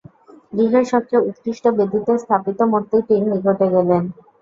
[0.53, 4.03] গৃহের সব চেয়ে উৎকৃষ্ট বেদীতে স্থাপিত মূর্তিটির নিকট গেলেন।